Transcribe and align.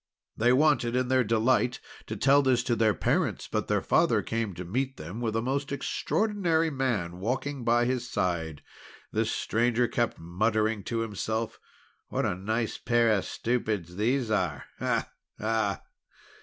They 0.35 0.51
wanted, 0.51 0.95
in 0.95 1.09
their 1.09 1.23
delight, 1.23 1.79
to 2.07 2.15
tell 2.15 2.41
this 2.41 2.63
to 2.63 2.75
their 2.75 2.95
parents, 2.95 3.47
but 3.47 3.67
their 3.67 3.83
father 3.83 4.23
came 4.23 4.55
to 4.55 4.65
meet 4.65 4.97
them 4.97 5.21
with 5.21 5.35
a 5.35 5.43
most 5.43 5.71
extraordinary 5.71 6.71
man 6.71 7.19
walking 7.19 7.63
by 7.63 7.85
his 7.85 8.09
side. 8.09 8.63
This 9.11 9.31
stranger 9.31 9.87
kept 9.87 10.17
muttering 10.17 10.83
to 10.85 11.01
himself: 11.01 11.59
"What 12.07 12.25
a 12.25 12.33
nice 12.33 12.79
pair 12.79 13.11
of 13.11 13.25
stupids 13.25 13.95
these 13.95 14.31
are! 14.31 14.63
Ah! 14.79 15.11
Ah!" 15.39 15.83